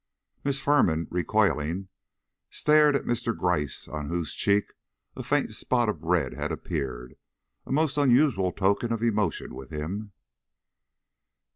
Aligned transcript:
Miss 0.43 0.59
Firman, 0.59 1.05
recoiling, 1.11 1.89
stared 2.49 2.95
at 2.95 3.05
Mr. 3.05 3.37
Gryce, 3.37 3.87
on 3.87 4.09
whose 4.09 4.33
cheek 4.33 4.73
a 5.15 5.21
faint 5.21 5.51
spot 5.51 5.89
of 5.89 6.01
red 6.01 6.33
had 6.33 6.51
appeared 6.51 7.17
a 7.67 7.71
most 7.71 7.97
unusual 7.99 8.51
token 8.51 8.91
of 8.91 9.03
emotion 9.03 9.53
with 9.53 9.69
him. 9.69 10.13